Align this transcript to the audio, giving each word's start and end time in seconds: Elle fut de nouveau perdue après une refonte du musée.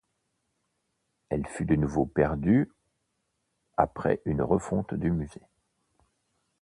Elle 1.29 1.45
fut 1.45 1.65
de 1.65 1.75
nouveau 1.75 2.07
perdue 2.07 2.71
après 3.77 4.19
une 4.25 4.41
refonte 4.41 4.95
du 4.95 5.11
musée. 5.11 5.43